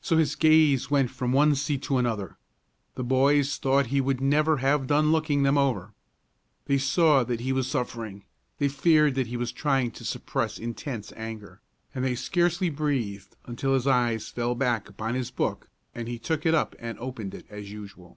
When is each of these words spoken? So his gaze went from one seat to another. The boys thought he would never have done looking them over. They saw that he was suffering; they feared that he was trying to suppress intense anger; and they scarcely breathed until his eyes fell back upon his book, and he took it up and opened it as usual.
So 0.00 0.16
his 0.18 0.36
gaze 0.36 0.88
went 0.88 1.10
from 1.10 1.32
one 1.32 1.56
seat 1.56 1.82
to 1.82 1.98
another. 1.98 2.36
The 2.94 3.02
boys 3.02 3.56
thought 3.56 3.86
he 3.86 4.00
would 4.00 4.20
never 4.20 4.58
have 4.58 4.86
done 4.86 5.10
looking 5.10 5.42
them 5.42 5.58
over. 5.58 5.94
They 6.66 6.78
saw 6.78 7.24
that 7.24 7.40
he 7.40 7.52
was 7.52 7.68
suffering; 7.68 8.22
they 8.58 8.68
feared 8.68 9.16
that 9.16 9.26
he 9.26 9.36
was 9.36 9.50
trying 9.50 9.90
to 9.90 10.04
suppress 10.04 10.60
intense 10.60 11.12
anger; 11.16 11.60
and 11.92 12.04
they 12.04 12.14
scarcely 12.14 12.70
breathed 12.70 13.34
until 13.46 13.74
his 13.74 13.88
eyes 13.88 14.28
fell 14.28 14.54
back 14.54 14.88
upon 14.88 15.14
his 15.14 15.32
book, 15.32 15.68
and 15.92 16.06
he 16.06 16.20
took 16.20 16.46
it 16.46 16.54
up 16.54 16.76
and 16.78 16.96
opened 17.00 17.34
it 17.34 17.44
as 17.50 17.72
usual. 17.72 18.16